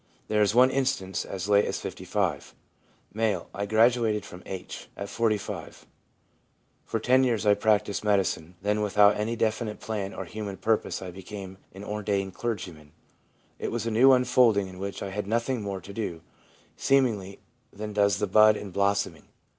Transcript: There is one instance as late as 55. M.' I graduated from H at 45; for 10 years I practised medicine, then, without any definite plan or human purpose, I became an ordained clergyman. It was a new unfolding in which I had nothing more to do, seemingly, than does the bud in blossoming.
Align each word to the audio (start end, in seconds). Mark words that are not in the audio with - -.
There 0.29 0.41
is 0.41 0.55
one 0.55 0.71
instance 0.71 1.25
as 1.25 1.47
late 1.47 1.63
as 1.65 1.79
55. 1.79 2.55
M.' 3.15 3.41
I 3.53 3.67
graduated 3.67 4.25
from 4.25 4.41
H 4.47 4.89
at 4.97 5.09
45; 5.09 5.85
for 6.83 6.99
10 6.99 7.23
years 7.23 7.45
I 7.45 7.53
practised 7.53 8.03
medicine, 8.03 8.55
then, 8.63 8.81
without 8.81 9.15
any 9.15 9.35
definite 9.35 9.79
plan 9.79 10.11
or 10.15 10.25
human 10.25 10.57
purpose, 10.57 11.03
I 11.03 11.11
became 11.11 11.59
an 11.75 11.83
ordained 11.83 12.33
clergyman. 12.33 12.93
It 13.59 13.71
was 13.71 13.85
a 13.85 13.91
new 13.91 14.11
unfolding 14.11 14.67
in 14.67 14.79
which 14.79 15.03
I 15.03 15.11
had 15.11 15.27
nothing 15.27 15.61
more 15.61 15.81
to 15.81 15.93
do, 15.93 16.21
seemingly, 16.75 17.37
than 17.71 17.93
does 17.93 18.17
the 18.17 18.25
bud 18.25 18.57
in 18.57 18.71
blossoming. 18.71 19.27